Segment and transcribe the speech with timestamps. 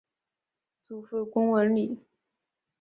[0.81, 2.03] 祖父龚文礼。